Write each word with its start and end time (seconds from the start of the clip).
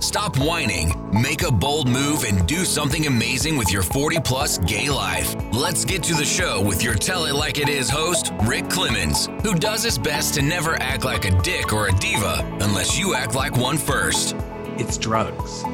stop 0.00 0.38
whining, 0.38 0.94
make 1.12 1.42
a 1.42 1.50
bold 1.50 1.88
move, 1.88 2.24
and 2.24 2.46
do 2.46 2.64
something 2.64 3.06
amazing 3.06 3.56
with 3.56 3.72
your 3.72 3.82
40 3.82 4.20
plus 4.20 4.58
gay 4.58 4.88
life. 4.88 5.34
Let's 5.52 5.84
get 5.84 6.02
to 6.04 6.14
the 6.14 6.24
show 6.24 6.62
with 6.62 6.82
your 6.82 6.94
Tell 6.94 7.26
It 7.26 7.34
Like 7.34 7.58
It 7.58 7.68
Is 7.68 7.90
host, 7.90 8.32
Rick 8.44 8.70
Clemens, 8.70 9.28
who 9.42 9.54
does 9.54 9.82
his 9.82 9.98
best 9.98 10.34
to 10.34 10.42
never 10.42 10.80
act 10.82 11.04
like 11.04 11.24
a 11.24 11.42
dick 11.42 11.72
or 11.72 11.88
a 11.88 11.92
diva 11.92 12.42
unless 12.60 12.98
you 12.98 13.14
act 13.14 13.34
like 13.34 13.56
one 13.56 13.78
first. 13.78 14.36
It's 14.78 14.98
drugs. 14.98 15.64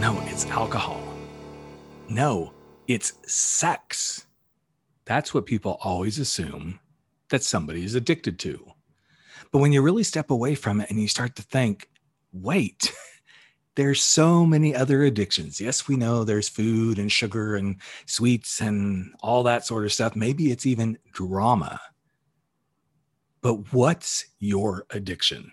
No, 0.00 0.20
it's 0.26 0.46
alcohol. 0.46 1.00
No, 2.08 2.52
it's 2.86 3.14
sex. 3.26 4.26
That's 5.04 5.34
what 5.34 5.46
people 5.46 5.78
always 5.82 6.18
assume 6.18 6.80
that 7.30 7.42
somebody 7.42 7.84
is 7.84 7.94
addicted 7.94 8.38
to. 8.40 8.72
But 9.50 9.58
when 9.58 9.72
you 9.72 9.82
really 9.82 10.02
step 10.02 10.30
away 10.30 10.54
from 10.54 10.80
it 10.80 10.90
and 10.90 11.00
you 11.00 11.08
start 11.08 11.36
to 11.36 11.42
think, 11.42 11.88
wait, 12.32 12.92
there's 13.74 14.02
so 14.02 14.46
many 14.46 14.74
other 14.74 15.02
addictions. 15.02 15.60
Yes, 15.60 15.88
we 15.88 15.96
know 15.96 16.24
there's 16.24 16.48
food 16.48 16.98
and 16.98 17.10
sugar 17.10 17.56
and 17.56 17.76
sweets 18.06 18.60
and 18.60 19.12
all 19.20 19.42
that 19.44 19.66
sort 19.66 19.84
of 19.84 19.92
stuff. 19.92 20.14
Maybe 20.14 20.50
it's 20.50 20.66
even 20.66 20.98
drama. 21.12 21.80
But 23.40 23.72
what's 23.72 24.26
your 24.38 24.86
addiction? 24.90 25.50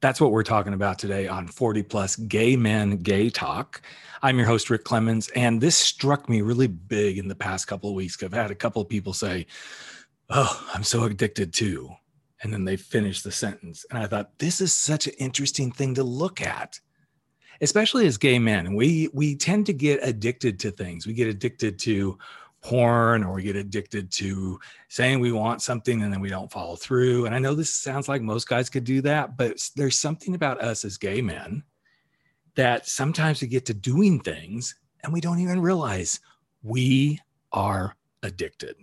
That's 0.00 0.20
what 0.20 0.32
we're 0.32 0.42
talking 0.42 0.74
about 0.74 0.98
today 0.98 1.28
on 1.28 1.46
40 1.46 1.84
Plus 1.84 2.16
Gay 2.16 2.56
Men 2.56 3.02
Gay 3.02 3.30
Talk. 3.30 3.82
I'm 4.22 4.36
your 4.36 4.46
host, 4.46 4.68
Rick 4.68 4.84
Clemens, 4.84 5.28
and 5.36 5.60
this 5.60 5.76
struck 5.76 6.28
me 6.28 6.42
really 6.42 6.66
big 6.66 7.18
in 7.18 7.28
the 7.28 7.36
past 7.36 7.68
couple 7.68 7.90
of 7.90 7.94
weeks. 7.94 8.20
I've 8.22 8.32
had 8.32 8.50
a 8.50 8.56
couple 8.56 8.82
of 8.82 8.88
people 8.88 9.12
say, 9.12 9.46
Oh, 10.28 10.66
I'm 10.72 10.82
so 10.82 11.04
addicted 11.04 11.52
to 11.54 11.94
and 12.42 12.52
then 12.52 12.64
they 12.64 12.76
finish 12.76 13.22
the 13.22 13.30
sentence. 13.30 13.86
And 13.90 13.98
I 13.98 14.06
thought 14.06 14.38
this 14.38 14.60
is 14.60 14.72
such 14.72 15.06
an 15.06 15.14
interesting 15.18 15.70
thing 15.70 15.94
to 15.94 16.02
look 16.02 16.40
at, 16.40 16.80
especially 17.62 18.06
as 18.06 18.18
gay 18.18 18.38
men. 18.38 18.74
We 18.74 19.08
we 19.14 19.34
tend 19.34 19.64
to 19.66 19.72
get 19.72 20.00
addicted 20.02 20.58
to 20.60 20.70
things. 20.70 21.06
We 21.06 21.14
get 21.14 21.28
addicted 21.28 21.78
to 21.80 22.18
porn 22.60 23.24
or 23.24 23.32
we 23.32 23.42
get 23.42 23.56
addicted 23.56 24.10
to 24.12 24.60
saying 24.88 25.18
we 25.18 25.32
want 25.32 25.62
something 25.62 26.02
and 26.02 26.12
then 26.12 26.20
we 26.20 26.28
don't 26.28 26.52
follow 26.52 26.76
through. 26.76 27.26
And 27.26 27.34
I 27.34 27.38
know 27.38 27.54
this 27.54 27.72
sounds 27.72 28.08
like 28.08 28.22
most 28.22 28.48
guys 28.48 28.70
could 28.70 28.84
do 28.84 29.00
that, 29.02 29.36
but 29.36 29.58
there's 29.74 29.98
something 29.98 30.34
about 30.34 30.60
us 30.60 30.84
as 30.84 30.96
gay 30.96 31.20
men 31.20 31.62
that 32.54 32.86
sometimes 32.86 33.40
we 33.40 33.48
get 33.48 33.66
to 33.66 33.74
doing 33.74 34.20
things 34.20 34.76
and 35.02 35.12
we 35.12 35.20
don't 35.20 35.40
even 35.40 35.60
realize 35.60 36.20
we 36.62 37.18
are 37.52 37.96
addicted. 38.22 38.76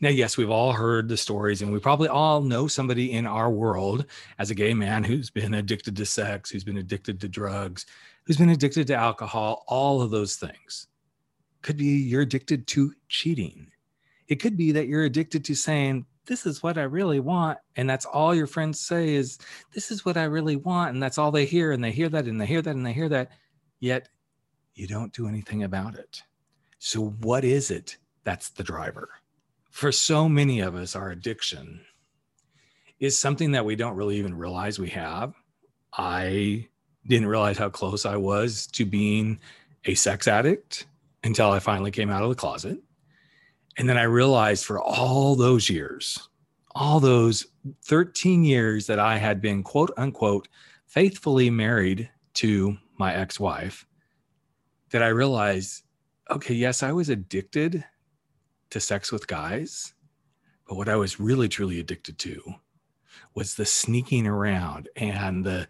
Now, 0.00 0.08
yes, 0.08 0.36
we've 0.36 0.50
all 0.50 0.72
heard 0.72 1.08
the 1.08 1.16
stories, 1.16 1.62
and 1.62 1.72
we 1.72 1.78
probably 1.78 2.08
all 2.08 2.40
know 2.40 2.66
somebody 2.66 3.12
in 3.12 3.26
our 3.26 3.50
world 3.50 4.06
as 4.38 4.50
a 4.50 4.54
gay 4.54 4.74
man 4.74 5.04
who's 5.04 5.30
been 5.30 5.54
addicted 5.54 5.96
to 5.96 6.06
sex, 6.06 6.50
who's 6.50 6.64
been 6.64 6.78
addicted 6.78 7.20
to 7.20 7.28
drugs, 7.28 7.86
who's 8.24 8.36
been 8.36 8.50
addicted 8.50 8.86
to 8.88 8.94
alcohol, 8.94 9.64
all 9.68 10.02
of 10.02 10.10
those 10.10 10.36
things. 10.36 10.88
Could 11.62 11.76
be 11.76 11.86
you're 11.86 12.22
addicted 12.22 12.66
to 12.68 12.94
cheating. 13.08 13.70
It 14.28 14.36
could 14.36 14.56
be 14.56 14.72
that 14.72 14.88
you're 14.88 15.04
addicted 15.04 15.44
to 15.46 15.54
saying, 15.54 16.06
This 16.26 16.46
is 16.46 16.62
what 16.62 16.78
I 16.78 16.82
really 16.82 17.20
want. 17.20 17.58
And 17.76 17.88
that's 17.88 18.06
all 18.06 18.34
your 18.34 18.46
friends 18.46 18.80
say 18.80 19.14
is, 19.14 19.38
This 19.72 19.90
is 19.90 20.04
what 20.04 20.16
I 20.16 20.24
really 20.24 20.56
want. 20.56 20.94
And 20.94 21.02
that's 21.02 21.18
all 21.18 21.30
they 21.30 21.44
hear. 21.44 21.72
And 21.72 21.82
they 21.82 21.92
hear 21.92 22.08
that 22.08 22.26
and 22.26 22.40
they 22.40 22.46
hear 22.46 22.62
that 22.62 22.74
and 22.74 22.86
they 22.86 22.92
hear 22.92 23.08
that. 23.08 23.30
Yet 23.80 24.08
you 24.74 24.86
don't 24.86 25.12
do 25.12 25.28
anything 25.28 25.64
about 25.64 25.96
it. 25.96 26.22
So, 26.78 27.08
what 27.20 27.44
is 27.44 27.70
it 27.70 27.96
that's 28.24 28.50
the 28.50 28.62
driver? 28.62 29.08
For 29.76 29.92
so 29.92 30.26
many 30.26 30.60
of 30.60 30.74
us, 30.74 30.96
our 30.96 31.10
addiction 31.10 31.82
is 32.98 33.18
something 33.18 33.52
that 33.52 33.66
we 33.66 33.76
don't 33.76 33.94
really 33.94 34.16
even 34.16 34.34
realize 34.34 34.78
we 34.78 34.88
have. 34.88 35.34
I 35.92 36.66
didn't 37.06 37.28
realize 37.28 37.58
how 37.58 37.68
close 37.68 38.06
I 38.06 38.16
was 38.16 38.66
to 38.68 38.86
being 38.86 39.38
a 39.84 39.94
sex 39.94 40.26
addict 40.28 40.86
until 41.24 41.50
I 41.50 41.58
finally 41.58 41.90
came 41.90 42.08
out 42.08 42.22
of 42.22 42.30
the 42.30 42.34
closet. 42.34 42.78
And 43.76 43.86
then 43.86 43.98
I 43.98 44.04
realized 44.04 44.64
for 44.64 44.80
all 44.80 45.36
those 45.36 45.68
years, 45.68 46.26
all 46.74 46.98
those 46.98 47.46
13 47.84 48.44
years 48.44 48.86
that 48.86 48.98
I 48.98 49.18
had 49.18 49.42
been 49.42 49.62
quote 49.62 49.90
unquote 49.98 50.48
faithfully 50.86 51.50
married 51.50 52.08
to 52.36 52.78
my 52.96 53.14
ex 53.14 53.38
wife, 53.38 53.86
that 54.88 55.02
I 55.02 55.08
realized, 55.08 55.82
okay, 56.30 56.54
yes, 56.54 56.82
I 56.82 56.92
was 56.92 57.10
addicted 57.10 57.84
to 58.70 58.80
sex 58.80 59.12
with 59.12 59.26
guys. 59.26 59.94
But 60.68 60.76
what 60.76 60.88
I 60.88 60.96
was 60.96 61.20
really 61.20 61.48
truly 61.48 61.80
addicted 61.80 62.18
to 62.18 62.54
was 63.34 63.54
the 63.54 63.66
sneaking 63.66 64.26
around 64.26 64.88
and 64.96 65.44
the 65.44 65.68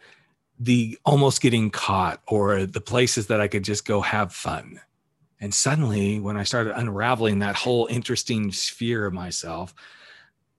the 0.58 0.98
almost 1.04 1.42
getting 1.42 1.70
caught 1.70 2.22
or 2.26 2.64
the 2.64 2.80
places 2.80 3.26
that 3.26 3.40
I 3.40 3.48
could 3.48 3.62
just 3.62 3.84
go 3.84 4.00
have 4.00 4.32
fun. 4.32 4.80
And 5.38 5.52
suddenly, 5.52 6.18
when 6.18 6.38
I 6.38 6.44
started 6.44 6.78
unraveling 6.78 7.40
that 7.40 7.56
whole 7.56 7.86
interesting 7.90 8.50
sphere 8.52 9.04
of 9.04 9.12
myself, 9.12 9.74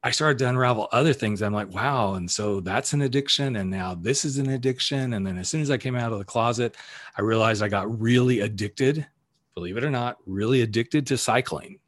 I 0.04 0.12
started 0.12 0.38
to 0.40 0.50
unravel 0.50 0.88
other 0.92 1.14
things. 1.14 1.42
I'm 1.42 1.54
like, 1.54 1.74
wow. 1.74 2.14
And 2.14 2.30
so 2.30 2.60
that's 2.60 2.94
an 2.94 3.02
addiction. 3.02 3.56
And 3.56 3.72
now 3.72 3.96
this 3.96 4.24
is 4.24 4.38
an 4.38 4.52
addiction. 4.52 5.14
And 5.14 5.26
then 5.26 5.40
as 5.40 5.50
soon 5.50 5.62
as 5.62 5.72
I 5.72 5.78
came 5.78 5.96
out 5.96 6.14
of 6.14 6.20
the 6.20 6.26
closet, 6.26 6.76
I 7.18 7.22
realized 7.22 7.64
I 7.64 7.68
got 7.68 8.00
really 8.00 8.42
addicted, 8.42 9.08
believe 9.56 9.78
it 9.78 9.84
or 9.84 9.90
not, 9.90 10.18
really 10.28 10.62
addicted 10.62 11.08
to 11.08 11.18
cycling. 11.18 11.80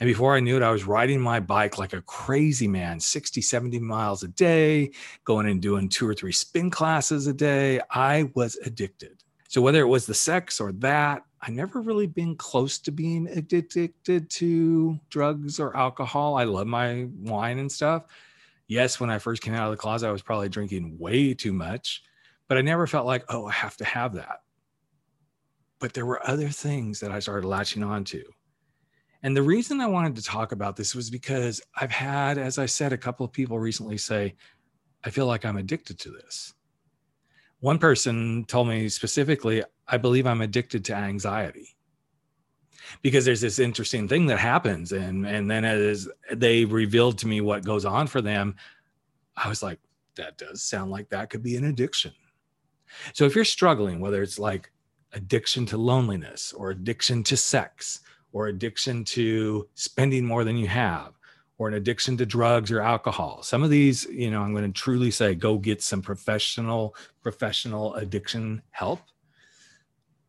And 0.00 0.06
before 0.06 0.34
I 0.34 0.40
knew 0.40 0.56
it, 0.56 0.62
I 0.62 0.70
was 0.70 0.84
riding 0.84 1.20
my 1.20 1.40
bike 1.40 1.76
like 1.76 1.92
a 1.92 2.00
crazy 2.00 2.66
man, 2.66 2.98
60, 2.98 3.42
70 3.42 3.78
miles 3.80 4.22
a 4.22 4.28
day, 4.28 4.92
going 5.24 5.46
and 5.46 5.60
doing 5.60 5.90
two 5.90 6.08
or 6.08 6.14
three 6.14 6.32
spin 6.32 6.70
classes 6.70 7.26
a 7.26 7.34
day. 7.34 7.80
I 7.90 8.30
was 8.34 8.56
addicted. 8.64 9.22
So 9.48 9.60
whether 9.60 9.80
it 9.80 9.88
was 9.88 10.06
the 10.06 10.14
sex 10.14 10.58
or 10.58 10.72
that, 10.72 11.24
I 11.42 11.50
never 11.50 11.82
really 11.82 12.06
been 12.06 12.34
close 12.36 12.78
to 12.78 12.90
being 12.90 13.28
addicted 13.28 13.92
to 14.30 14.98
drugs 15.10 15.60
or 15.60 15.76
alcohol. 15.76 16.36
I 16.36 16.44
love 16.44 16.66
my 16.66 17.08
wine 17.18 17.58
and 17.58 17.70
stuff. 17.70 18.04
Yes, 18.68 19.00
when 19.00 19.10
I 19.10 19.18
first 19.18 19.42
came 19.42 19.54
out 19.54 19.66
of 19.66 19.72
the 19.72 19.76
closet, 19.76 20.08
I 20.08 20.12
was 20.12 20.22
probably 20.22 20.48
drinking 20.48 20.96
way 20.98 21.34
too 21.34 21.52
much, 21.52 22.02
but 22.48 22.56
I 22.56 22.62
never 22.62 22.86
felt 22.86 23.04
like, 23.04 23.24
oh, 23.28 23.46
I 23.46 23.52
have 23.52 23.76
to 23.78 23.84
have 23.84 24.14
that. 24.14 24.42
But 25.78 25.92
there 25.92 26.06
were 26.06 26.26
other 26.26 26.48
things 26.48 27.00
that 27.00 27.10
I 27.10 27.18
started 27.18 27.46
latching 27.46 27.82
on 27.82 28.04
to 28.04 28.22
and 29.22 29.36
the 29.36 29.42
reason 29.42 29.80
I 29.80 29.86
wanted 29.86 30.16
to 30.16 30.22
talk 30.22 30.52
about 30.52 30.76
this 30.76 30.94
was 30.94 31.10
because 31.10 31.60
I've 31.76 31.90
had, 31.90 32.38
as 32.38 32.58
I 32.58 32.66
said, 32.66 32.92
a 32.92 32.98
couple 32.98 33.24
of 33.24 33.32
people 33.32 33.58
recently 33.58 33.98
say, 33.98 34.34
I 35.04 35.10
feel 35.10 35.26
like 35.26 35.44
I'm 35.44 35.58
addicted 35.58 35.98
to 36.00 36.10
this. 36.10 36.54
One 37.60 37.78
person 37.78 38.44
told 38.46 38.68
me 38.68 38.88
specifically, 38.88 39.62
I 39.86 39.98
believe 39.98 40.26
I'm 40.26 40.40
addicted 40.40 40.84
to 40.86 40.94
anxiety. 40.94 41.76
Because 43.02 43.24
there's 43.24 43.42
this 43.42 43.58
interesting 43.58 44.08
thing 44.08 44.26
that 44.26 44.38
happens. 44.38 44.92
And, 44.92 45.26
and 45.26 45.50
then 45.50 45.64
as 45.64 46.08
they 46.32 46.64
revealed 46.64 47.18
to 47.18 47.28
me 47.28 47.40
what 47.40 47.64
goes 47.64 47.84
on 47.84 48.06
for 48.06 48.22
them, 48.22 48.56
I 49.36 49.48
was 49.48 49.62
like, 49.62 49.78
that 50.16 50.38
does 50.38 50.62
sound 50.62 50.90
like 50.90 51.10
that 51.10 51.30
could 51.30 51.42
be 51.42 51.56
an 51.56 51.64
addiction. 51.64 52.12
So 53.12 53.26
if 53.26 53.34
you're 53.34 53.44
struggling, 53.44 54.00
whether 54.00 54.22
it's 54.22 54.38
like 54.38 54.72
addiction 55.12 55.66
to 55.66 55.76
loneliness 55.76 56.52
or 56.52 56.70
addiction 56.70 57.22
to 57.24 57.36
sex 57.36 58.00
or 58.32 58.48
addiction 58.48 59.04
to 59.04 59.68
spending 59.74 60.24
more 60.24 60.44
than 60.44 60.56
you 60.56 60.68
have 60.68 61.12
or 61.60 61.68
an 61.68 61.74
addiction 61.74 62.16
to 62.16 62.24
drugs 62.24 62.72
or 62.72 62.80
alcohol. 62.80 63.42
Some 63.42 63.62
of 63.62 63.68
these 63.68 64.06
you 64.06 64.30
know 64.30 64.42
i'm 64.42 64.52
going 64.52 64.64
to 64.64 64.80
truly 64.80 65.10
say 65.10 65.34
go 65.34 65.58
get 65.58 65.82
some 65.82 66.00
professional 66.00 66.96
professional 67.22 67.94
addiction 67.94 68.62
help. 68.70 69.00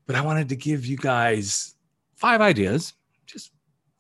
But 0.06 0.18
i 0.18 0.22
wanted 0.22 0.50
to 0.50 0.56
give 0.56 0.86
you 0.86 0.98
guys 0.98 1.76
five 2.16 2.42
ideas 2.42 2.94
just 3.26 3.52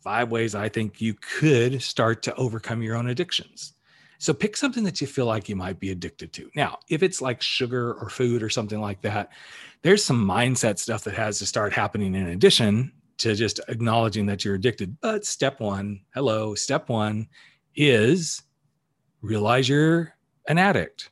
five 0.01 0.29
ways 0.29 0.53
i 0.53 0.67
think 0.69 1.01
you 1.01 1.15
could 1.15 1.81
start 1.81 2.21
to 2.23 2.35
overcome 2.35 2.81
your 2.83 2.95
own 2.95 3.07
addictions. 3.07 3.73
So 4.17 4.35
pick 4.35 4.55
something 4.55 4.83
that 4.83 5.01
you 5.01 5.07
feel 5.07 5.25
like 5.25 5.49
you 5.49 5.55
might 5.55 5.79
be 5.79 5.89
addicted 5.89 6.31
to. 6.33 6.51
Now 6.53 6.79
if 6.89 7.01
it's 7.01 7.21
like 7.21 7.41
sugar 7.41 7.93
or 7.93 8.09
food 8.09 8.43
or 8.43 8.49
something 8.49 8.81
like 8.81 9.01
that 9.01 9.31
there's 9.83 10.03
some 10.03 10.23
mindset 10.23 10.79
stuff 10.79 11.05
that 11.05 11.13
has 11.13 11.39
to 11.39 11.45
start 11.45 11.71
happening 11.71 12.13
in 12.13 12.27
addition 12.27 12.91
to 13.21 13.35
just 13.35 13.59
acknowledging 13.67 14.25
that 14.25 14.43
you're 14.43 14.55
addicted. 14.55 14.99
But 15.01 15.25
step 15.25 15.59
one, 15.59 16.01
hello, 16.13 16.55
step 16.55 16.89
one 16.89 17.27
is 17.75 18.41
realize 19.21 19.69
you're 19.69 20.13
an 20.47 20.57
addict. 20.57 21.11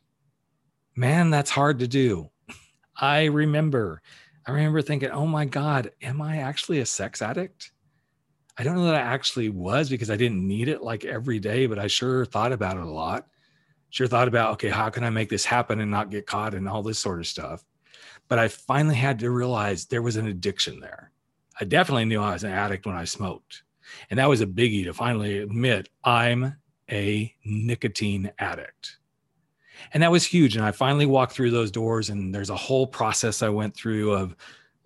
Man, 0.95 1.29
that's 1.29 1.51
hard 1.51 1.79
to 1.79 1.87
do. 1.87 2.29
I 2.97 3.25
remember, 3.25 4.01
I 4.45 4.51
remember 4.51 4.81
thinking, 4.81 5.11
oh 5.11 5.27
my 5.27 5.45
God, 5.45 5.91
am 6.01 6.21
I 6.21 6.37
actually 6.37 6.79
a 6.79 6.85
sex 6.85 7.21
addict? 7.21 7.71
I 8.57 8.63
don't 8.63 8.75
know 8.75 8.85
that 8.85 8.95
I 8.95 8.99
actually 8.99 9.49
was 9.49 9.89
because 9.89 10.09
I 10.09 10.17
didn't 10.17 10.45
need 10.45 10.67
it 10.67 10.83
like 10.83 11.05
every 11.05 11.39
day, 11.39 11.65
but 11.67 11.79
I 11.79 11.87
sure 11.87 12.25
thought 12.25 12.51
about 12.51 12.75
it 12.75 12.83
a 12.83 12.89
lot. 12.89 13.27
Sure 13.91 14.07
thought 14.07 14.27
about, 14.27 14.53
okay, 14.53 14.69
how 14.69 14.89
can 14.89 15.03
I 15.03 15.09
make 15.09 15.29
this 15.29 15.45
happen 15.45 15.79
and 15.79 15.89
not 15.89 16.11
get 16.11 16.27
caught 16.27 16.53
and 16.53 16.67
all 16.67 16.83
this 16.83 16.99
sort 16.99 17.19
of 17.19 17.27
stuff. 17.27 17.63
But 18.27 18.37
I 18.37 18.47
finally 18.47 18.95
had 18.95 19.19
to 19.19 19.31
realize 19.31 19.85
there 19.85 20.01
was 20.01 20.17
an 20.17 20.27
addiction 20.27 20.79
there. 20.79 21.11
I 21.59 21.65
definitely 21.65 22.05
knew 22.05 22.21
I 22.21 22.33
was 22.33 22.43
an 22.43 22.51
addict 22.51 22.85
when 22.85 22.95
I 22.95 23.03
smoked. 23.03 23.63
And 24.09 24.19
that 24.19 24.29
was 24.29 24.41
a 24.41 24.47
biggie 24.47 24.85
to 24.85 24.93
finally 24.93 25.39
admit 25.39 25.89
I'm 26.03 26.55
a 26.89 27.33
nicotine 27.43 28.31
addict. 28.39 28.97
And 29.93 30.03
that 30.03 30.11
was 30.11 30.25
huge. 30.25 30.55
And 30.55 30.65
I 30.65 30.71
finally 30.71 31.05
walked 31.05 31.33
through 31.33 31.51
those 31.51 31.71
doors, 31.71 32.09
and 32.09 32.33
there's 32.33 32.49
a 32.49 32.55
whole 32.55 32.87
process 32.87 33.41
I 33.41 33.49
went 33.49 33.75
through 33.75 34.13
of 34.13 34.35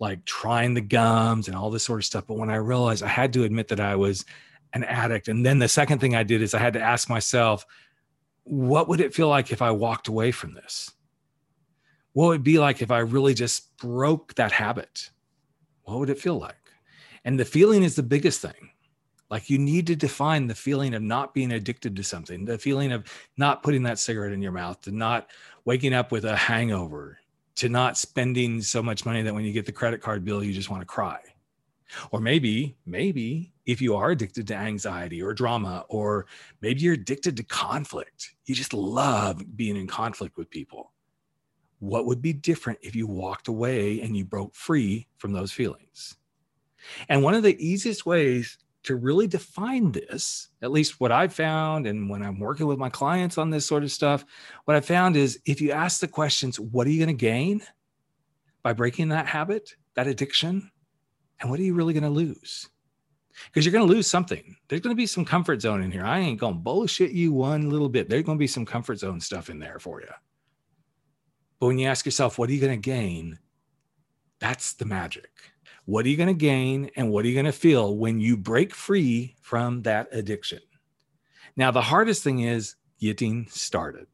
like 0.00 0.24
trying 0.24 0.74
the 0.74 0.80
gums 0.80 1.48
and 1.48 1.56
all 1.56 1.70
this 1.70 1.84
sort 1.84 2.00
of 2.00 2.04
stuff. 2.04 2.26
But 2.26 2.38
when 2.38 2.50
I 2.50 2.56
realized 2.56 3.02
I 3.02 3.08
had 3.08 3.32
to 3.34 3.44
admit 3.44 3.68
that 3.68 3.80
I 3.80 3.96
was 3.96 4.24
an 4.72 4.84
addict, 4.84 5.28
and 5.28 5.44
then 5.44 5.58
the 5.58 5.68
second 5.68 6.00
thing 6.00 6.14
I 6.14 6.22
did 6.22 6.42
is 6.42 6.54
I 6.54 6.58
had 6.58 6.72
to 6.74 6.80
ask 6.80 7.08
myself, 7.08 7.66
what 8.44 8.88
would 8.88 9.00
it 9.00 9.14
feel 9.14 9.28
like 9.28 9.52
if 9.52 9.62
I 9.62 9.70
walked 9.70 10.08
away 10.08 10.30
from 10.32 10.54
this? 10.54 10.90
What 12.12 12.26
would 12.28 12.40
it 12.40 12.44
be 12.44 12.58
like 12.58 12.82
if 12.82 12.90
I 12.90 12.98
really 12.98 13.34
just 13.34 13.76
broke 13.76 14.34
that 14.34 14.52
habit? 14.52 15.10
What 15.82 15.98
would 15.98 16.10
it 16.10 16.18
feel 16.18 16.38
like? 16.38 16.56
And 17.24 17.38
the 17.38 17.44
feeling 17.44 17.82
is 17.82 17.96
the 17.96 18.02
biggest 18.02 18.40
thing. 18.40 18.70
Like 19.30 19.48
you 19.48 19.58
need 19.58 19.86
to 19.88 19.96
define 19.96 20.46
the 20.46 20.54
feeling 20.54 20.94
of 20.94 21.02
not 21.02 21.34
being 21.34 21.52
addicted 21.52 21.96
to 21.96 22.04
something, 22.04 22.44
the 22.44 22.58
feeling 22.58 22.92
of 22.92 23.04
not 23.36 23.62
putting 23.62 23.82
that 23.84 23.98
cigarette 23.98 24.32
in 24.32 24.42
your 24.42 24.52
mouth, 24.52 24.80
to 24.82 24.92
not 24.92 25.30
waking 25.64 25.94
up 25.94 26.12
with 26.12 26.24
a 26.24 26.36
hangover, 26.36 27.18
to 27.56 27.68
not 27.68 27.96
spending 27.96 28.60
so 28.60 28.82
much 28.82 29.06
money 29.06 29.22
that 29.22 29.34
when 29.34 29.44
you 29.44 29.52
get 29.52 29.66
the 29.66 29.72
credit 29.72 30.00
card 30.00 30.24
bill, 30.24 30.44
you 30.44 30.52
just 30.52 30.70
want 30.70 30.82
to 30.82 30.86
cry. 30.86 31.18
Or 32.10 32.20
maybe, 32.20 32.76
maybe 32.86 33.52
if 33.66 33.80
you 33.80 33.94
are 33.96 34.10
addicted 34.10 34.46
to 34.48 34.54
anxiety 34.54 35.22
or 35.22 35.32
drama, 35.32 35.84
or 35.88 36.26
maybe 36.60 36.80
you're 36.80 36.94
addicted 36.94 37.36
to 37.36 37.42
conflict, 37.42 38.34
you 38.44 38.54
just 38.54 38.74
love 38.74 39.56
being 39.56 39.76
in 39.76 39.86
conflict 39.86 40.36
with 40.36 40.50
people. 40.50 40.92
What 41.78 42.06
would 42.06 42.22
be 42.22 42.32
different 42.32 42.78
if 42.82 42.94
you 42.94 43.06
walked 43.06 43.48
away 43.48 44.00
and 44.00 44.16
you 44.16 44.24
broke 44.24 44.54
free 44.54 45.06
from 45.18 45.32
those 45.32 45.52
feelings? 45.52 46.16
And 47.08 47.22
one 47.22 47.34
of 47.34 47.42
the 47.42 47.56
easiest 47.64 48.06
ways 48.06 48.58
to 48.84 48.96
really 48.96 49.26
define 49.26 49.92
this, 49.92 50.48
at 50.62 50.70
least 50.70 51.00
what 51.00 51.10
I've 51.10 51.32
found, 51.32 51.86
and 51.86 52.08
when 52.08 52.22
I'm 52.22 52.38
working 52.38 52.66
with 52.66 52.78
my 52.78 52.90
clients 52.90 53.38
on 53.38 53.50
this 53.50 53.66
sort 53.66 53.82
of 53.82 53.90
stuff, 53.90 54.24
what 54.66 54.76
I 54.76 54.80
found 54.80 55.16
is 55.16 55.40
if 55.46 55.60
you 55.60 55.72
ask 55.72 56.00
the 56.00 56.08
questions, 56.08 56.60
what 56.60 56.86
are 56.86 56.90
you 56.90 56.98
going 56.98 57.16
to 57.16 57.20
gain 57.20 57.62
by 58.62 58.74
breaking 58.74 59.08
that 59.08 59.26
habit, 59.26 59.74
that 59.94 60.06
addiction? 60.06 60.70
And 61.40 61.50
what 61.50 61.58
are 61.58 61.62
you 61.62 61.74
really 61.74 61.94
going 61.94 62.04
to 62.04 62.10
lose? 62.10 62.68
Because 63.46 63.64
you're 63.64 63.72
going 63.72 63.86
to 63.86 63.92
lose 63.92 64.06
something. 64.06 64.54
There's 64.68 64.80
going 64.80 64.94
to 64.94 65.00
be 65.00 65.06
some 65.06 65.24
comfort 65.24 65.60
zone 65.62 65.82
in 65.82 65.90
here. 65.90 66.04
I 66.04 66.20
ain't 66.20 66.38
going 66.38 66.54
to 66.54 66.60
bullshit 66.60 67.10
you 67.10 67.32
one 67.32 67.70
little 67.70 67.88
bit. 67.88 68.08
There's 68.08 68.22
going 68.22 68.38
to 68.38 68.42
be 68.42 68.46
some 68.46 68.64
comfort 68.64 68.98
zone 68.98 69.20
stuff 69.20 69.50
in 69.50 69.58
there 69.58 69.78
for 69.78 70.00
you. 70.00 70.08
But 71.58 71.66
when 71.68 71.78
you 71.78 71.88
ask 71.88 72.04
yourself, 72.04 72.38
what 72.38 72.48
are 72.50 72.52
you 72.52 72.60
going 72.60 72.80
to 72.80 72.90
gain? 72.90 73.38
That's 74.40 74.74
the 74.74 74.84
magic. 74.84 75.30
What 75.86 76.06
are 76.06 76.08
you 76.08 76.16
going 76.16 76.28
to 76.28 76.34
gain 76.34 76.90
and 76.96 77.10
what 77.10 77.24
are 77.24 77.28
you 77.28 77.34
going 77.34 77.44
to 77.46 77.52
feel 77.52 77.96
when 77.96 78.20
you 78.20 78.36
break 78.36 78.74
free 78.74 79.36
from 79.42 79.82
that 79.82 80.08
addiction? 80.12 80.60
Now, 81.56 81.70
the 81.70 81.82
hardest 81.82 82.22
thing 82.22 82.40
is 82.40 82.76
getting 82.98 83.46
started. 83.48 84.06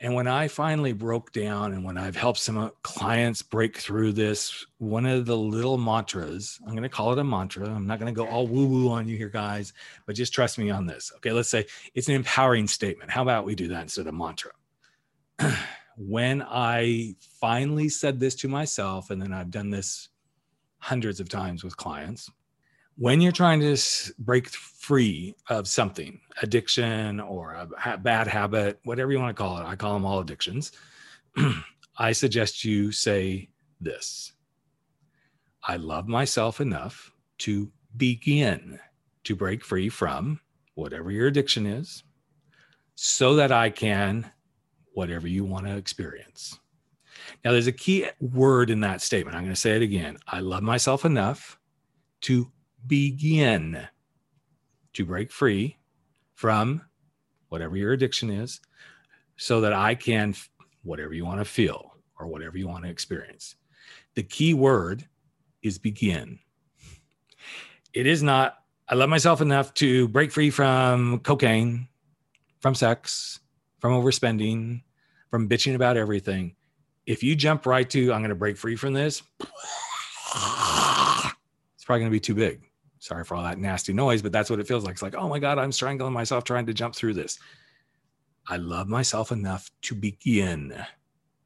And 0.00 0.14
when 0.14 0.26
I 0.26 0.48
finally 0.48 0.92
broke 0.92 1.30
down 1.30 1.72
and 1.72 1.84
when 1.84 1.96
I've 1.96 2.16
helped 2.16 2.40
some 2.40 2.58
uh, 2.58 2.70
clients 2.82 3.40
break 3.40 3.78
through 3.78 4.14
this, 4.14 4.66
one 4.78 5.06
of 5.06 5.26
the 5.26 5.36
little 5.36 5.78
mantras, 5.78 6.58
I'm 6.66 6.72
going 6.72 6.82
to 6.82 6.88
call 6.88 7.12
it 7.12 7.20
a 7.20 7.24
mantra. 7.24 7.68
I'm 7.68 7.86
not 7.86 8.00
going 8.00 8.12
to 8.12 8.16
go 8.16 8.26
all 8.26 8.48
woo 8.48 8.66
woo 8.66 8.90
on 8.90 9.06
you 9.06 9.16
here, 9.16 9.28
guys, 9.28 9.72
but 10.04 10.16
just 10.16 10.34
trust 10.34 10.58
me 10.58 10.70
on 10.70 10.86
this. 10.86 11.12
Okay, 11.18 11.30
let's 11.30 11.48
say 11.48 11.66
it's 11.94 12.08
an 12.08 12.16
empowering 12.16 12.66
statement. 12.66 13.12
How 13.12 13.22
about 13.22 13.44
we 13.44 13.54
do 13.54 13.68
that 13.68 13.82
instead 13.82 14.08
of 14.08 14.14
mantra? 14.14 14.50
when 15.96 16.42
I 16.42 17.14
finally 17.40 17.88
said 17.88 18.18
this 18.18 18.34
to 18.36 18.48
myself, 18.48 19.10
and 19.10 19.22
then 19.22 19.32
I've 19.32 19.52
done 19.52 19.70
this 19.70 20.08
hundreds 20.82 21.20
of 21.20 21.28
times 21.28 21.62
with 21.62 21.76
clients. 21.76 22.28
When 22.96 23.20
you're 23.20 23.30
trying 23.30 23.60
to 23.60 23.76
break 24.18 24.48
free 24.48 25.34
of 25.48 25.68
something, 25.68 26.20
addiction 26.42 27.20
or 27.20 27.52
a 27.84 27.96
bad 27.96 28.26
habit, 28.26 28.80
whatever 28.82 29.12
you 29.12 29.20
want 29.20 29.34
to 29.34 29.40
call 29.40 29.58
it, 29.58 29.64
I 29.64 29.76
call 29.76 29.94
them 29.94 30.04
all 30.04 30.18
addictions. 30.18 30.72
I 31.98 32.10
suggest 32.10 32.64
you 32.64 32.90
say 32.90 33.48
this 33.80 34.32
I 35.66 35.76
love 35.76 36.08
myself 36.08 36.60
enough 36.60 37.12
to 37.38 37.70
begin 37.96 38.80
to 39.22 39.36
break 39.36 39.64
free 39.64 39.88
from 39.88 40.40
whatever 40.74 41.12
your 41.12 41.28
addiction 41.28 41.64
is 41.64 42.02
so 42.96 43.36
that 43.36 43.52
I 43.52 43.70
can, 43.70 44.32
whatever 44.94 45.28
you 45.28 45.44
want 45.44 45.66
to 45.66 45.76
experience. 45.76 46.58
Now, 47.44 47.52
there's 47.52 47.66
a 47.66 47.72
key 47.72 48.06
word 48.20 48.70
in 48.70 48.80
that 48.80 49.00
statement. 49.00 49.36
I'm 49.36 49.42
going 49.42 49.54
to 49.54 49.60
say 49.60 49.76
it 49.76 49.82
again. 49.82 50.18
I 50.26 50.40
love 50.40 50.62
myself 50.62 51.04
enough 51.04 51.58
to 52.22 52.50
begin 52.86 53.86
to 54.94 55.04
break 55.04 55.32
free 55.32 55.78
from 56.34 56.82
whatever 57.48 57.76
your 57.76 57.92
addiction 57.92 58.30
is 58.30 58.60
so 59.36 59.60
that 59.62 59.72
I 59.72 59.94
can, 59.94 60.34
whatever 60.82 61.12
you 61.12 61.24
want 61.24 61.40
to 61.40 61.44
feel 61.44 61.94
or 62.18 62.26
whatever 62.26 62.56
you 62.58 62.68
want 62.68 62.84
to 62.84 62.90
experience. 62.90 63.56
The 64.14 64.22
key 64.22 64.54
word 64.54 65.06
is 65.62 65.78
begin. 65.78 66.38
It 67.92 68.06
is 68.06 68.22
not, 68.22 68.58
I 68.88 68.94
love 68.94 69.08
myself 69.08 69.40
enough 69.40 69.74
to 69.74 70.08
break 70.08 70.32
free 70.32 70.50
from 70.50 71.20
cocaine, 71.20 71.88
from 72.60 72.74
sex, 72.74 73.40
from 73.80 73.92
overspending, 73.92 74.82
from 75.30 75.48
bitching 75.48 75.74
about 75.74 75.96
everything 75.96 76.54
if 77.06 77.22
you 77.22 77.34
jump 77.34 77.66
right 77.66 77.88
to, 77.90 78.12
I'm 78.12 78.20
going 78.20 78.30
to 78.30 78.34
break 78.34 78.56
free 78.56 78.76
from 78.76 78.92
this, 78.92 79.22
it's 79.40 79.50
probably 81.84 82.00
going 82.00 82.04
to 82.04 82.10
be 82.10 82.20
too 82.20 82.34
big. 82.34 82.68
Sorry 82.98 83.24
for 83.24 83.34
all 83.34 83.42
that 83.42 83.58
nasty 83.58 83.92
noise, 83.92 84.22
but 84.22 84.30
that's 84.30 84.48
what 84.48 84.60
it 84.60 84.68
feels 84.68 84.84
like. 84.84 84.92
It's 84.92 85.02
like, 85.02 85.16
oh 85.16 85.28
my 85.28 85.40
God, 85.40 85.58
I'm 85.58 85.72
strangling 85.72 86.12
myself 86.12 86.44
trying 86.44 86.66
to 86.66 86.74
jump 86.74 86.94
through 86.94 87.14
this. 87.14 87.38
I 88.46 88.56
love 88.56 88.88
myself 88.88 89.32
enough 89.32 89.70
to 89.82 89.94
begin. 89.94 90.74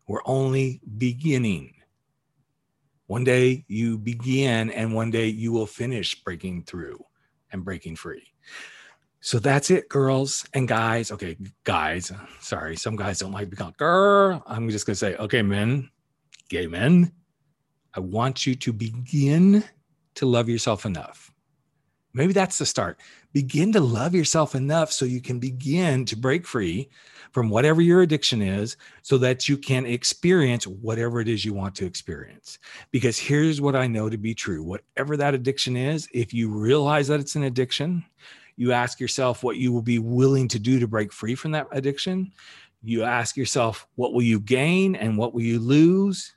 We're 0.07 0.21
only 0.25 0.81
beginning. 0.99 1.73
One 3.07 3.25
day 3.25 3.65
you 3.69 3.99
begin, 3.99 4.71
and 4.71 4.95
one 4.95 5.11
day 5.11 5.29
you 5.29 5.53
will 5.53 5.67
finish 5.67 6.23
breaking 6.23 6.65
through 6.65 7.05
and 7.53 7.65
breaking 7.65 7.97
free. 7.97 8.23
So 9.27 9.41
that's 9.41 9.73
it, 9.73 9.89
girls 9.89 10.47
and 10.55 10.69
guys. 10.69 11.11
Okay, 11.11 11.37
guys. 11.65 12.13
Sorry, 12.39 12.77
some 12.77 12.95
guys 12.95 13.19
don't 13.19 13.33
like 13.33 13.47
to 13.47 13.51
be 13.51 13.57
called 13.57 13.77
girl. 13.77 14.41
I'm 14.47 14.71
just 14.71 14.87
gonna 14.87 14.95
say, 14.95 15.17
okay, 15.17 15.43
men, 15.43 15.91
gay 16.49 16.69
men. 16.69 17.11
I 17.95 17.99
want 17.99 18.47
you 18.47 18.55
to 18.55 18.73
begin 18.73 19.65
to 20.15 20.27
love 20.27 20.49
yourself 20.49 20.87
enough. 20.87 21.33
Maybe 22.15 22.35
that's 22.35 22.59
the 22.59 22.67
start. 22.67 23.01
Begin 23.33 23.73
to 23.73 23.81
love 23.81 24.15
yourself 24.15 24.55
enough 24.55 24.93
so 24.93 25.05
you 25.05 25.21
can 25.21 25.41
begin 25.41 26.05
to 26.05 26.17
break 26.17 26.47
free 26.47 26.89
from 27.33 27.51
whatever 27.51 27.83
your 27.83 28.03
addiction 28.03 28.41
is 28.41 28.77
so 29.03 29.19
that 29.19 29.49
you 29.49 29.59
can 29.59 29.87
experience 29.87 30.69
whatever 30.69 31.21
it 31.21 31.27
is 31.27 31.45
you 31.45 31.53
want 31.53 31.75
to 31.75 31.85
experience. 31.85 32.61
Because 32.93 33.19
here's 33.19 33.61
what 33.61 33.75
I 33.75 33.89
know 33.89 34.09
to 34.09 34.19
be 34.19 34.35
true 34.37 34.63
whatever 34.63 35.17
that 35.17 35.35
addiction 35.35 35.77
is, 35.77 36.09
if 36.15 36.33
you 36.33 36.49
realize 36.49 37.09
that 37.09 37.19
it's 37.19 37.35
an 37.35 37.43
addiction, 37.43 38.05
you 38.57 38.73
ask 38.73 39.01
yourself 39.01 39.43
what 39.43 39.57
you 39.57 39.73
will 39.73 39.83
be 39.83 39.99
willing 39.99 40.49
to 40.49 40.59
do 40.59 40.81
to 40.81 40.89
break 40.89 41.13
free 41.13 41.35
from 41.35 41.53
that 41.53 41.69
addiction. 41.73 42.33
You 42.83 43.05
ask 43.05 43.37
yourself, 43.37 43.87
what 43.97 44.13
will 44.13 44.23
you 44.23 44.41
gain 44.41 44.97
and 44.97 45.19
what 45.19 45.35
will 45.35 45.43
you 45.43 45.59
lose? 45.59 46.35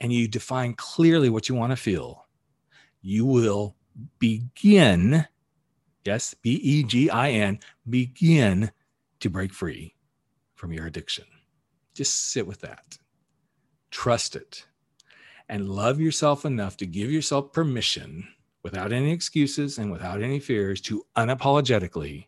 And 0.00 0.12
you 0.12 0.26
define 0.28 0.74
clearly 0.74 1.30
what 1.30 1.48
you 1.48 1.54
want 1.54 1.72
to 1.72 1.76
feel. 1.76 2.26
You 3.02 3.26
will 3.26 3.76
begin, 4.18 5.26
yes, 6.04 6.34
B 6.34 6.54
E 6.54 6.82
G 6.82 7.10
I 7.10 7.30
N, 7.30 7.58
begin 7.88 8.70
to 9.20 9.30
break 9.30 9.52
free 9.52 9.94
from 10.54 10.72
your 10.72 10.86
addiction. 10.86 11.24
Just 11.94 12.32
sit 12.32 12.46
with 12.46 12.60
that, 12.62 12.98
trust 13.90 14.34
it, 14.36 14.66
and 15.48 15.68
love 15.68 16.00
yourself 16.00 16.44
enough 16.44 16.76
to 16.78 16.86
give 16.86 17.10
yourself 17.10 17.52
permission 17.52 18.26
without 18.64 18.92
any 18.92 19.12
excuses 19.12 19.78
and 19.78 19.92
without 19.92 20.22
any 20.22 20.40
fears 20.40 20.80
to 20.80 21.04
unapologetically 21.16 22.26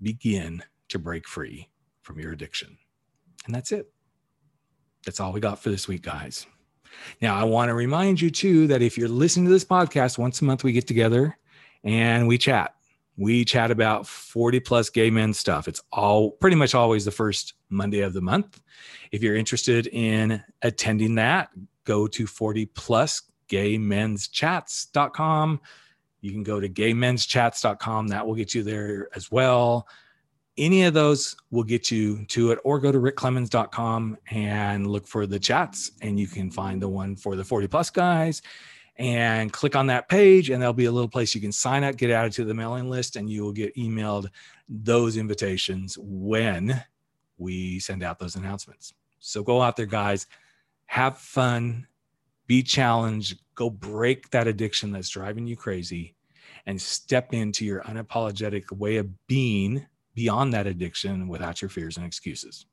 begin 0.00 0.62
to 0.88 0.98
break 0.98 1.28
free 1.28 1.68
from 2.02 2.18
your 2.18 2.32
addiction. 2.32 2.78
And 3.46 3.54
that's 3.54 3.72
it. 3.72 3.92
That's 5.04 5.20
all 5.20 5.32
we 5.32 5.40
got 5.40 5.58
for 5.58 5.70
this 5.70 5.88
week, 5.88 6.02
guys. 6.02 6.46
Now, 7.20 7.34
I 7.34 7.44
want 7.44 7.68
to 7.68 7.74
remind 7.74 8.20
you 8.20 8.30
too 8.30 8.66
that 8.68 8.82
if 8.82 8.96
you're 8.96 9.08
listening 9.08 9.46
to 9.46 9.52
this 9.52 9.64
podcast, 9.64 10.18
once 10.18 10.40
a 10.40 10.44
month 10.44 10.62
we 10.62 10.72
get 10.72 10.86
together 10.86 11.36
and 11.84 12.28
we 12.28 12.38
chat. 12.38 12.74
We 13.16 13.44
chat 13.44 13.70
about 13.70 14.06
40 14.06 14.60
plus 14.60 14.88
gay 14.88 15.10
men 15.10 15.34
stuff. 15.34 15.68
It's 15.68 15.82
all 15.92 16.30
pretty 16.30 16.56
much 16.56 16.74
always 16.74 17.04
the 17.04 17.10
first 17.10 17.54
Monday 17.68 18.00
of 18.00 18.12
the 18.12 18.20
month. 18.22 18.60
If 19.10 19.22
you're 19.22 19.36
interested 19.36 19.86
in 19.88 20.42
attending 20.62 21.16
that, 21.16 21.50
go 21.84 22.06
to 22.06 22.26
40 22.26 22.66
plus 22.66 23.22
gaymenschats.com. 23.52 25.60
You 26.20 26.32
can 26.32 26.42
go 26.42 26.60
to 26.60 26.68
gaymenschats.com. 26.68 28.08
That 28.08 28.26
will 28.26 28.34
get 28.34 28.54
you 28.54 28.62
there 28.62 29.08
as 29.14 29.30
well. 29.30 29.86
Any 30.56 30.84
of 30.84 30.94
those 30.94 31.36
will 31.50 31.64
get 31.64 31.90
you 31.90 32.24
to 32.26 32.52
it, 32.52 32.58
or 32.64 32.78
go 32.78 32.92
to 32.92 32.98
rickclemens.com 32.98 34.18
and 34.30 34.86
look 34.86 35.06
for 35.06 35.26
the 35.26 35.38
chats, 35.38 35.92
and 36.02 36.20
you 36.20 36.26
can 36.26 36.50
find 36.50 36.82
the 36.82 36.88
one 36.88 37.16
for 37.16 37.36
the 37.36 37.44
40 37.44 37.68
plus 37.68 37.90
guys 37.90 38.42
and 38.96 39.52
click 39.52 39.74
on 39.74 39.86
that 39.86 40.08
page 40.08 40.50
and 40.50 40.60
there'll 40.60 40.74
be 40.74 40.84
a 40.84 40.92
little 40.92 41.08
place 41.08 41.34
you 41.34 41.40
can 41.40 41.50
sign 41.50 41.82
up 41.82 41.96
get 41.96 42.10
added 42.10 42.30
to 42.30 42.44
the 42.44 42.52
mailing 42.52 42.90
list 42.90 43.16
and 43.16 43.30
you 43.30 43.42
will 43.42 43.52
get 43.52 43.74
emailed 43.74 44.26
those 44.68 45.16
invitations 45.16 45.96
when 45.98 46.84
we 47.38 47.78
send 47.78 48.02
out 48.02 48.18
those 48.18 48.36
announcements 48.36 48.92
so 49.18 49.42
go 49.42 49.62
out 49.62 49.76
there 49.76 49.86
guys 49.86 50.26
have 50.84 51.16
fun 51.16 51.86
be 52.46 52.62
challenged 52.62 53.40
go 53.54 53.70
break 53.70 54.30
that 54.30 54.46
addiction 54.46 54.92
that's 54.92 55.08
driving 55.08 55.46
you 55.46 55.56
crazy 55.56 56.14
and 56.66 56.80
step 56.80 57.32
into 57.32 57.64
your 57.64 57.82
unapologetic 57.82 58.70
way 58.72 58.96
of 58.96 59.26
being 59.26 59.86
beyond 60.14 60.52
that 60.52 60.66
addiction 60.66 61.28
without 61.28 61.60
your 61.60 61.68
fears 61.68 61.96
and 61.96 62.06
excuses. 62.06 62.66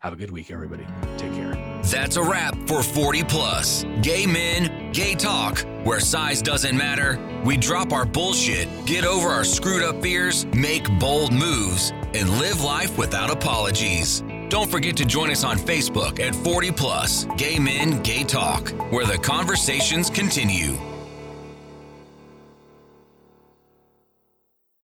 Have 0.00 0.12
a 0.12 0.16
good 0.16 0.30
week, 0.30 0.52
everybody. 0.52 0.86
Take 1.16 1.32
care. 1.34 1.54
That's 1.82 2.16
a 2.16 2.22
wrap 2.22 2.56
for 2.68 2.84
40 2.84 3.24
Plus. 3.24 3.84
Gay 4.00 4.26
men, 4.26 4.92
gay 4.92 5.14
talk, 5.14 5.58
where 5.82 5.98
size 5.98 6.40
doesn't 6.40 6.76
matter. 6.76 7.18
We 7.44 7.56
drop 7.56 7.92
our 7.92 8.04
bullshit, 8.04 8.68
get 8.86 9.04
over 9.04 9.28
our 9.28 9.42
screwed 9.42 9.82
up 9.82 10.00
fears, 10.00 10.46
make 10.54 10.86
bold 11.00 11.32
moves, 11.32 11.90
and 12.14 12.30
live 12.38 12.62
life 12.62 12.96
without 12.96 13.30
apologies. 13.30 14.22
Don't 14.48 14.70
forget 14.70 14.96
to 14.96 15.04
join 15.04 15.30
us 15.30 15.44
on 15.44 15.58
Facebook 15.58 16.20
at 16.20 16.34
40 16.34 16.72
Plus 16.72 17.26
Gay 17.36 17.58
Men, 17.58 18.02
Gay 18.02 18.24
Talk, 18.24 18.70
where 18.90 19.04
the 19.04 19.18
conversations 19.18 20.08
continue. 20.08 20.87